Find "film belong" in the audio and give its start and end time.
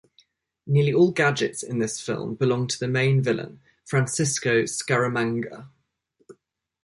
2.01-2.65